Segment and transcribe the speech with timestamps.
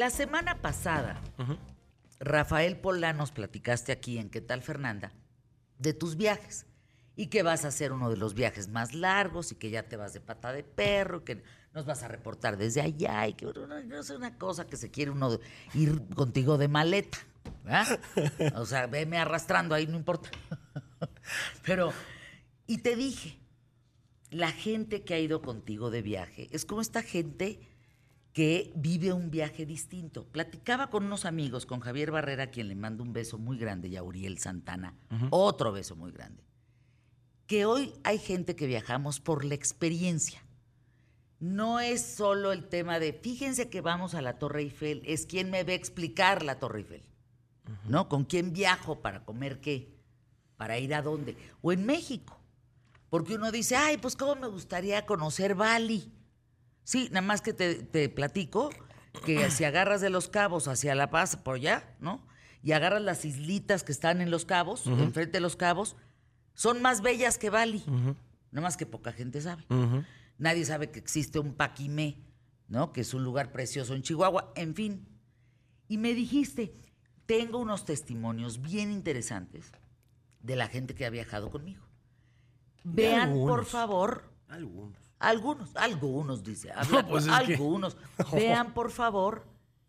[0.00, 1.20] La semana pasada,
[2.20, 5.12] Rafael Polanos platicaste aquí en ¿Qué tal Fernanda?
[5.76, 6.64] de tus viajes
[7.16, 9.98] y que vas a hacer uno de los viajes más largos y que ya te
[9.98, 11.42] vas de pata de perro, que
[11.74, 15.10] nos vas a reportar desde allá y que no, es una cosa que se quiere
[15.10, 15.38] uno
[15.74, 17.18] ir contigo de maleta.
[18.54, 20.30] O sea, veme arrastrando ahí, no importa.
[21.62, 21.92] Pero,
[22.66, 23.38] y te dije,
[24.30, 27.60] la gente que ha ido contigo de viaje es como esta gente
[28.32, 30.24] que vive un viaje distinto.
[30.24, 33.88] Platicaba con unos amigos, con Javier Barrera, a quien le mando un beso muy grande,
[33.88, 34.94] y a Uriel Santana,
[35.30, 36.44] otro beso muy grande.
[37.46, 40.44] Que hoy hay gente que viajamos por la experiencia.
[41.40, 45.50] No es solo el tema de, fíjense que vamos a la Torre Eiffel, es quien
[45.50, 47.02] me ve explicar la Torre Eiffel.
[47.88, 48.08] ¿No?
[48.08, 49.94] ¿Con quién viajo para comer qué?
[50.56, 51.36] ¿Para ir a dónde?
[51.62, 52.36] O en México.
[53.08, 56.12] Porque uno dice, ay, pues cómo me gustaría conocer Bali
[56.84, 58.70] Sí, nada más que te, platico
[59.24, 62.26] que si agarras de los cabos hacia La Paz, por allá, ¿no?
[62.62, 65.96] Y agarras las islitas que están en los cabos, enfrente de los cabos,
[66.54, 67.82] son más bellas que Bali.
[68.50, 69.64] Nada más que poca gente sabe.
[70.36, 72.18] Nadie sabe que existe un Paquimé,
[72.68, 72.92] ¿no?
[72.92, 74.52] Que es un lugar precioso en Chihuahua.
[74.56, 75.06] En fin.
[75.88, 76.74] Y me dijiste,
[77.24, 79.72] tengo unos testimonios bien interesantes
[80.42, 81.84] de la gente que ha viajado conmigo.
[82.84, 84.32] Vean, por favor.
[84.48, 85.09] Algunos.
[85.20, 86.72] Algunos, algunos, dice.
[87.08, 87.96] Pues algunos.
[88.32, 89.44] Vean, por favor,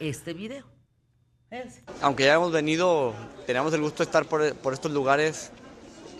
[0.00, 0.66] este video.
[2.00, 3.14] Aunque ya hemos venido,
[3.46, 5.50] tenemos el gusto de estar por, estos lugares,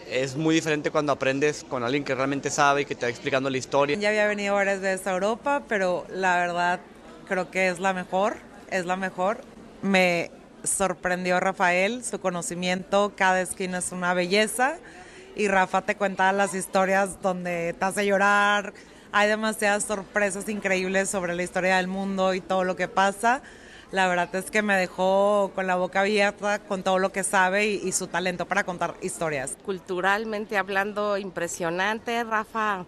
[0.06, 3.48] es muy diferente cuando aprendes con alguien que realmente sabe y que te va explicando
[3.48, 3.96] la historia.
[3.96, 6.80] Ya había venido varias veces a Europa, pero la verdad
[7.26, 8.36] creo que es la mejor,
[8.70, 9.40] es la mejor.
[9.80, 10.30] Me
[10.64, 14.76] sorprendió Rafael, su conocimiento, cada esquina es una belleza.
[15.34, 18.74] Y Rafa te cuenta las historias donde te hace llorar,
[19.12, 23.42] hay demasiadas sorpresas increíbles sobre la historia del mundo y todo lo que pasa.
[23.90, 27.66] La verdad es que me dejó con la boca abierta con todo lo que sabe
[27.66, 29.58] y, su talento para contar historias.
[29.66, 32.24] Culturalmente hablando, impresionante.
[32.24, 32.86] Rafa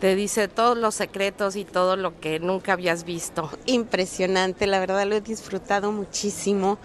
[0.00, 3.50] te dice todos los secretos y todo lo que nunca habías visto.
[3.66, 6.78] Impresionante, la verdad lo he disfrutado muchísimo.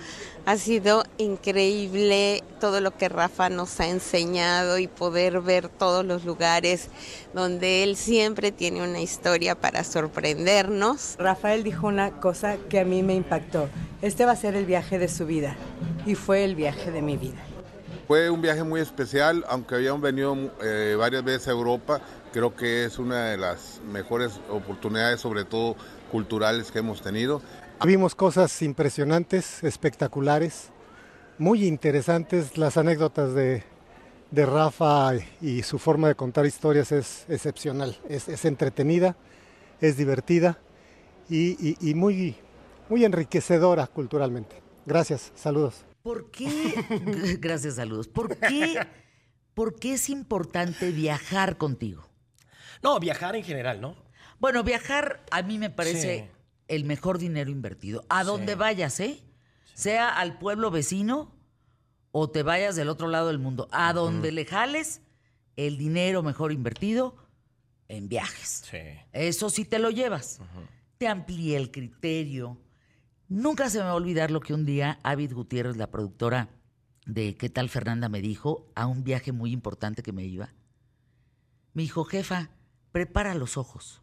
[0.45, 6.25] Ha sido increíble todo lo que Rafa nos ha enseñado y poder ver todos los
[6.25, 6.87] lugares
[7.33, 11.15] donde él siempre tiene una historia para sorprendernos.
[11.19, 13.69] Rafael dijo una cosa que a mí me impactó.
[14.01, 15.55] Este va a ser el viaje de su vida
[16.05, 17.39] y fue el viaje de mi vida.
[18.09, 22.01] Fue un viaje muy especial, aunque habíamos venido eh, varias veces a Europa,
[22.31, 25.75] creo que es una de las mejores oportunidades, sobre todo
[26.11, 27.41] culturales que hemos tenido.
[27.85, 30.69] Vimos cosas impresionantes, espectaculares,
[31.37, 32.57] muy interesantes.
[32.57, 33.63] Las anécdotas de,
[34.31, 37.97] Rafa y su forma de contar historias es excepcional.
[38.09, 39.15] Es, entretenida,
[39.81, 40.59] es divertida
[41.29, 42.35] y, muy,
[42.89, 44.61] muy enriquecedora culturalmente.
[44.85, 45.85] Gracias, saludos.
[46.03, 46.49] ¿Por qué?
[47.39, 48.07] Gracias, saludos.
[48.07, 48.79] ¿Por qué,
[49.53, 52.08] ¿Por qué es importante viajar contigo?
[52.81, 53.95] No, viajar en general, ¿no?
[54.39, 56.29] Bueno, viajar a mí me parece
[56.67, 58.05] el mejor dinero invertido.
[58.09, 59.21] A donde vayas, ¿eh?
[59.73, 61.35] Sea al pueblo vecino
[62.11, 63.67] o te vayas del otro lado del mundo.
[63.71, 65.01] A donde le jales,
[65.55, 67.15] el dinero mejor invertido
[67.87, 68.63] en viajes.
[68.69, 68.77] Sí.
[69.11, 70.39] Eso sí te lo llevas.
[70.97, 72.57] Te amplía el criterio.
[73.27, 76.49] Nunca se me va a olvidar lo que un día Avid Gutiérrez, la productora
[77.05, 78.07] de ¿Qué tal Fernanda?
[78.07, 80.53] me dijo a un viaje muy importante que me iba.
[81.73, 82.49] Me dijo, jefa,
[82.91, 84.01] prepara los ojos.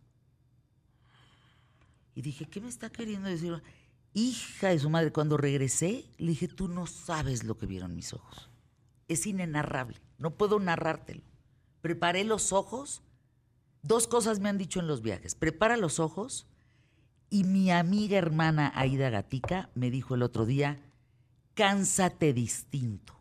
[2.14, 3.62] Y dije, ¿qué me está queriendo decir?
[4.14, 8.14] Hija de su madre, cuando regresé, le dije, tú no sabes lo que vieron mis
[8.14, 8.48] ojos.
[9.08, 11.22] Es inenarrable, no puedo narrártelo.
[11.82, 13.02] Preparé los ojos.
[13.82, 15.34] Dos cosas me han dicho en los viajes.
[15.34, 16.46] Prepara los ojos.
[17.28, 20.80] Y mi amiga hermana Aida Gatica me dijo el otro día,
[21.54, 23.20] cánsate distinto.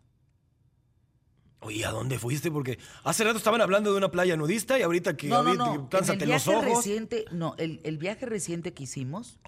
[1.65, 2.51] Oye, ¿a dónde fuiste?
[2.51, 5.89] Porque hace rato estaban hablando de una playa nudista y ahorita que, no, no, no.
[5.89, 6.63] cánsate los ojos.
[6.63, 9.39] Reciente, no, el, el, viaje reciente que hicimos,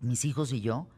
[0.00, 0.88] mis hijos y yo,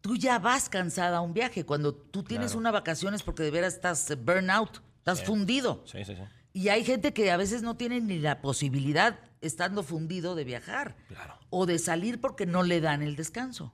[0.00, 1.64] tú ya vas cansada a un viaje.
[1.64, 5.84] Cuando tú tienes una vacación es porque de veras estás burnout, estás fundido.
[5.86, 6.22] Sí, sí, sí.
[6.52, 10.96] Y hay gente que a veces no tiene ni la posibilidad, estando fundido, de viajar.
[11.06, 11.38] Claro.
[11.50, 13.72] O de salir porque no le dan el descanso.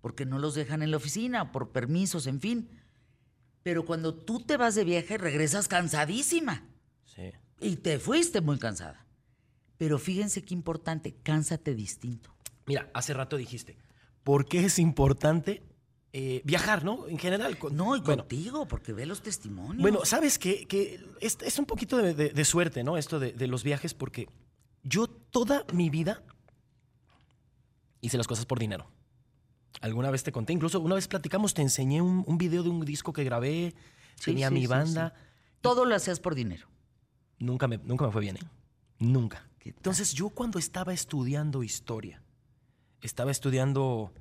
[0.00, 2.70] Porque no los dejan en la oficina, por permisos, en fin.
[3.68, 6.64] Pero cuando tú te vas de viaje, regresas cansadísima.
[7.04, 7.32] Sí.
[7.60, 9.04] Y te fuiste muy cansada.
[9.76, 12.34] Pero fíjense qué importante, cánsate distinto.
[12.64, 13.76] Mira, hace rato dijiste,
[14.24, 15.62] ¿por qué es importante
[16.14, 17.08] eh, viajar, no?
[17.08, 17.58] En general.
[17.72, 19.82] no, y contigo, porque ve los testimonios.
[19.82, 22.96] Bueno, sabes que, que es, un poquito de, suerte, ¿no?
[22.96, 24.30] Esto de, los viajes, porque
[24.82, 26.22] yo toda mi vida
[28.00, 28.90] hice las cosas por dinero.
[29.80, 33.12] Alguna vez te conté, incluso una vez platicamos, te enseñé un, video de un disco
[33.12, 33.74] que grabé,
[34.24, 35.14] tenía mi banda.
[35.60, 36.66] Todo lo hacías por dinero.
[37.38, 38.40] Nunca me, nunca me fue bien, ¿eh?
[38.98, 39.48] Nunca.
[39.60, 42.22] Entonces yo cuando estaba estudiando historia,
[43.00, 44.12] estaba estudiando,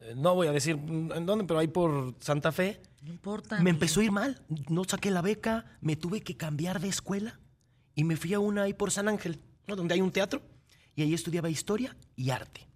[0.00, 2.80] eh, no voy a decir en dónde, pero ahí por Santa Fe.
[3.02, 3.60] No importa.
[3.60, 7.40] Me empezó a ir mal, no saqué la beca, me tuve que cambiar de escuela
[7.94, 10.42] y me fui a una ahí por San Ángel, donde hay un teatro,
[10.94, 12.68] y ahí estudiaba historia y arte.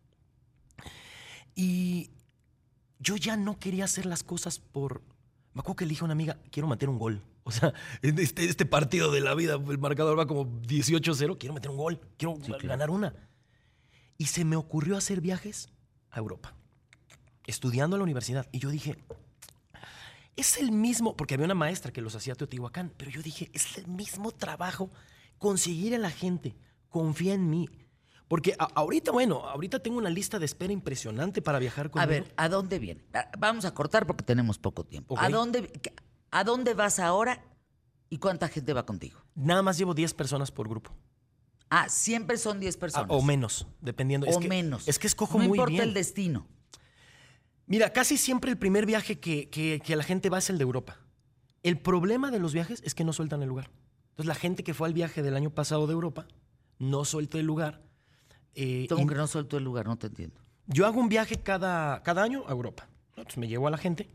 [1.59, 2.11] Y
[3.01, 5.03] yo ya no quería hacer las cosas por...
[5.55, 7.23] Me acuerdo que le dije a una amiga, quiero meter un gol.
[7.49, 7.73] O sea,
[8.03, 11.99] este, este partido de la vida, el marcador va como 18-0, quiero meter un gol,
[12.19, 13.15] quiero ganar una.
[14.19, 15.71] Y se me ocurrió hacer viajes
[16.11, 16.55] a Europa,
[17.47, 18.47] estudiando en la universidad.
[18.53, 18.99] Y yo dije,
[20.37, 23.49] es el mismo, porque había una maestra que los hacía a Teotihuacán, pero yo dije,
[23.55, 24.91] es el mismo trabajo
[25.39, 26.55] conseguir a la gente,
[26.91, 27.71] confía en mí,
[28.29, 32.03] porque ahorita, bueno, ahorita tengo una lista de espera impresionante para viajar con.
[32.03, 33.03] A ver, ¿a dónde viene?
[33.15, 35.19] Ah, vamos a cortar porque tenemos poco tiempo.
[35.19, 35.73] ¿A, dónde,
[36.31, 37.43] ¿A dónde vas ahora
[38.11, 39.19] y cuánta gente va contigo?
[39.35, 40.95] Nada más llevo 10 personas por grupo.
[41.71, 43.09] Ah, siempre son 10 personas.
[43.11, 44.27] o menos, dependiendo.
[44.29, 44.87] O menos.
[44.87, 45.57] Es que escojo muy bien.
[45.57, 46.47] No importa el destino.
[47.67, 50.99] Mira, casi siempre el primer viaje que, que la gente va es el de Europa.
[51.63, 53.71] El problema de los viajes es que no sueltan el lugar.
[54.11, 56.27] Entonces, la gente que fue al viaje del año pasado de Europa
[56.79, 57.88] no suelta el lugar
[58.55, 59.87] eh, que no suelto el lugar?
[59.87, 60.41] No te entiendo.
[60.67, 62.89] Yo hago un viaje cada, cada año a Europa.
[63.11, 64.09] Entonces me llevo a la gente.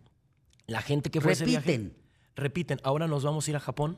[0.68, 1.60] La gente que fue repiten.
[1.60, 1.96] ese viaje.
[2.36, 2.80] Repiten.
[2.84, 3.98] Ahora nos vamos a ir a Japón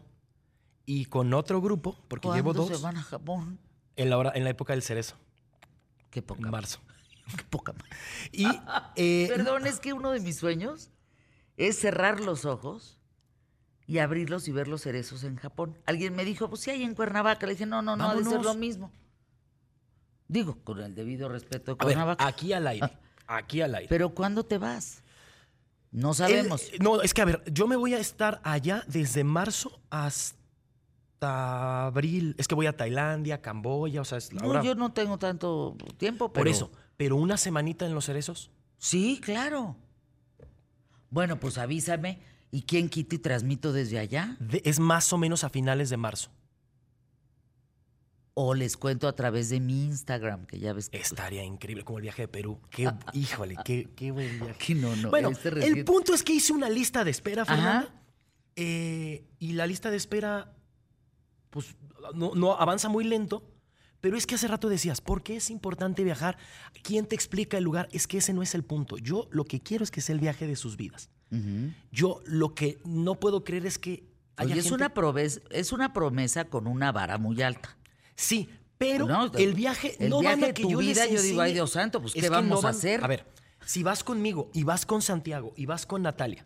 [0.86, 2.70] y con otro grupo, porque llevo dos.
[2.70, 3.60] se van a Japón?
[3.96, 5.16] En la, hora, en la época del cerezo.
[6.12, 6.42] Qué poca.
[6.42, 6.80] En marzo.
[7.38, 7.74] Qué poca.
[8.32, 8.46] Y,
[8.96, 10.92] eh, Perdón, es que uno de mis sueños
[11.58, 13.00] es cerrar los ojos
[13.88, 15.78] y abrirlos y ver los cerezos en Japón.
[15.86, 17.46] Alguien me dijo, pues sí hay en Cuernavaca.
[17.46, 18.92] Le dije, no, no, no, ha de ser lo mismo.
[20.28, 21.78] Digo, con el debido respeto
[22.18, 22.98] aquí al aire.
[23.28, 23.88] Aquí al aire.
[23.90, 25.04] Pero ¿cuándo te vas?
[25.92, 26.72] No sabemos.
[26.80, 32.36] no, es que a ver, yo me voy a estar allá desde marzo hasta abril.
[32.38, 36.34] Es que voy a Tailandia, Camboya, o sea, es No, yo no tengo tanto tiempo,
[36.34, 36.42] pero...
[36.42, 38.52] Por eso, pero una semanita en los cerezos.
[38.78, 39.78] Sí, claro.
[41.10, 42.20] Bueno, pues avísame.
[42.52, 44.38] ¿Y quién quita y transmito desde allá?
[44.64, 46.30] es más o menos a finales de marzo.
[48.38, 50.98] O les cuento a través de mi Instagram, que ya ves que...
[50.98, 52.60] Estaría increíble, como el viaje de Perú.
[52.70, 54.76] Qué, híjole, qué, qué buen viaje.
[54.76, 57.94] No, no, bueno, este el punto es que hice una lista de espera, Fernanda.
[58.58, 60.54] Eh, y la lista de espera,
[61.50, 61.76] pues,
[62.14, 63.52] no, no avanza muy lento.
[64.02, 66.38] Pero es que hace rato decías, ¿por qué es importante viajar?
[66.84, 67.88] ¿Quién te explica el lugar?
[67.92, 68.98] Es que ese no es el punto.
[68.98, 71.10] Yo lo que quiero es que sea el viaje de sus vidas.
[71.92, 74.04] Yo lo que no puedo creer es que...
[74.36, 77.78] Haya es, una promesa, es una promesa con una vara muy alta.
[78.16, 79.08] Sí, pero
[79.38, 82.30] el viaje el no viaje tu yo vida, yo digo, ay Dios santo, pues ¿qué
[82.30, 83.04] vamos a hacer?
[83.04, 83.26] A ver,
[83.66, 86.46] si vas conmigo y vas con Santiago y vas con Natalia,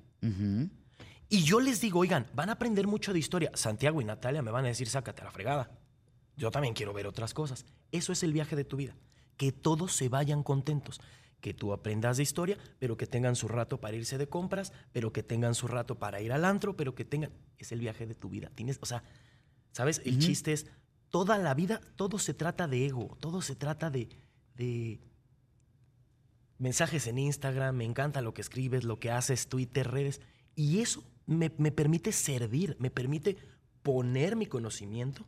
[1.32, 3.52] y yo les digo, oigan, van a aprender mucho de historia.
[3.54, 5.70] Santiago y Natalia me van a decir, sácate a la fregada.
[6.36, 7.66] Yo también quiero ver otras cosas.
[7.92, 8.96] Eso es el viaje de tu vida.
[9.38, 11.00] Que todos se vayan contentos.
[11.40, 15.14] Que tú aprendas de historia, pero que tengan su rato para irse de compras, pero
[15.14, 17.32] que tengan su rato para ir al antro, pero que tengan.
[17.60, 18.52] Es el viaje de tu vida.
[18.56, 19.04] Tienes, o sea,
[19.72, 20.02] ¿sabes?
[20.06, 20.66] El chiste es
[21.10, 24.10] toda la vida, todo se trata de ego, todo se trata de,
[26.58, 30.22] mensajes en Instagram, me encanta lo que escribes, lo que haces, Twitter, redes,
[30.56, 33.38] y eso me, permite servir, me permite
[33.82, 35.26] poner mi conocimiento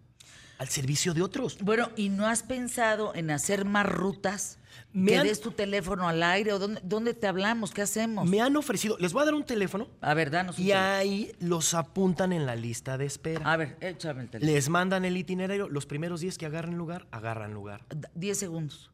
[0.62, 1.58] al servicio de otros.
[1.64, 4.60] Bueno, ¿y no has pensado en hacer más rutas?
[4.94, 8.30] Me que des tu teléfono al aire o dónde, te hablamos, ¿qué hacemos?
[8.30, 9.88] Me han ofrecido, les voy a dar un teléfono.
[10.02, 13.52] A ver, danos un Y ahí los apuntan en la lista de espera.
[13.52, 14.54] A ver, échame el teléfono.
[14.54, 17.84] Les mandan el itinerario, los primeros 10 que agarren lugar, agarran lugar.
[18.14, 18.92] 10 segundos.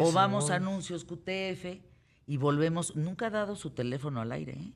[0.00, 1.80] o vamos a anuncios QTF
[2.26, 2.94] y volvemos.
[2.94, 4.72] Nunca ha dado su teléfono al aire, ¿eh?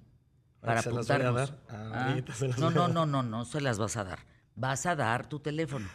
[0.61, 1.59] Para se Las a dar.
[1.69, 2.17] Ah,
[2.57, 5.89] no, no, no, no, no se las vas a dar vas a dar tu teléfono.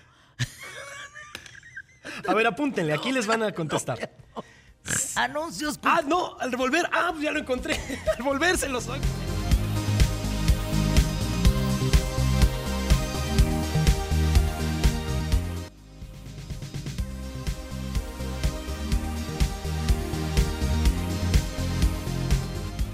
[2.28, 4.12] A ver, apúntenle, aquí les van a contestar.
[5.16, 5.80] Anuncios.
[5.84, 6.90] Ah, no, al revolver.
[6.92, 7.80] Ah, pues ya lo encontré.
[8.18, 8.88] Al volver se los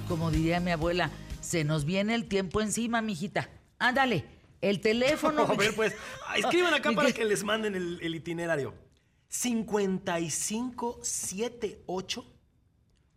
[0.08, 1.10] Como diría mi abuela,
[1.40, 3.50] se nos viene el tiempo encima, mijita.
[3.80, 4.41] Ándale.
[4.62, 5.42] El teléfono.
[5.50, 5.94] A ver, pues,
[6.38, 8.74] escriban acá para que les manden el, el itinerario.
[9.30, 12.26] 5578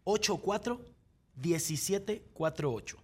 [0.04, 0.80] 84
[1.36, 2.96] 1748.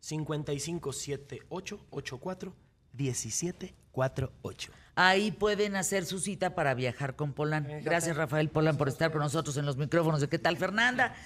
[0.00, 2.54] 5578 84
[2.92, 4.72] 1748.
[4.96, 7.66] Ahí pueden hacer su cita para viajar con Polán.
[7.82, 11.16] Gracias, Rafael Polán, por estar con nosotros en los micrófonos de ¿Qué tal, Fernanda?